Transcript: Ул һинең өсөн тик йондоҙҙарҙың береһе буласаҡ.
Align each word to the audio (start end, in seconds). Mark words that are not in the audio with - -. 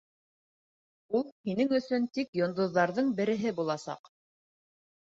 Ул 1.19 1.25
һинең 1.51 1.77
өсөн 1.81 2.09
тик 2.19 2.35
йондоҙҙарҙың 2.41 3.15
береһе 3.23 3.55
буласаҡ. 3.63 4.15